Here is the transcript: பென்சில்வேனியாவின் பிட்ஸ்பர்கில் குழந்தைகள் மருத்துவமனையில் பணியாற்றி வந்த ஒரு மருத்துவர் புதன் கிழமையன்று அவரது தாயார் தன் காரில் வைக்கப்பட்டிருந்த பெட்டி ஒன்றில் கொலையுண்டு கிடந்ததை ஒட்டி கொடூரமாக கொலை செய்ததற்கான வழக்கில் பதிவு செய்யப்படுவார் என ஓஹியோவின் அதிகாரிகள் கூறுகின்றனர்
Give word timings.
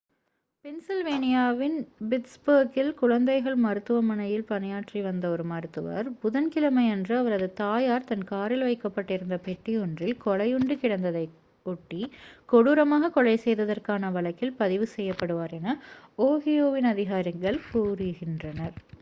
பென்சில்வேனியாவின் 0.65 1.77
பிட்ஸ்பர்கில் 2.09 2.91
குழந்தைகள் 2.93 3.55
மருத்துவமனையில் 3.55 4.45
பணியாற்றி 4.45 5.01
வந்த 5.01 5.25
ஒரு 5.29 5.43
மருத்துவர் 5.43 6.07
புதன் 6.13 6.49
கிழமையன்று 6.53 7.15
அவரது 7.15 7.47
தாயார் 7.53 8.03
தன் 8.03 8.23
காரில் 8.23 8.63
வைக்கப்பட்டிருந்த 8.63 9.37
பெட்டி 9.37 9.77
ஒன்றில் 9.77 10.15
கொலையுண்டு 10.25 10.77
கிடந்ததை 10.81 11.25
ஒட்டி 11.65 12.01
கொடூரமாக 12.45 13.11
கொலை 13.11 13.35
செய்ததற்கான 13.37 14.11
வழக்கில் 14.11 14.57
பதிவு 14.57 14.87
செய்யப்படுவார் 14.97 15.53
என 15.53 15.75
ஓஹியோவின் 16.17 16.89
அதிகாரிகள் 16.89 17.59
கூறுகின்றனர் 17.73 18.77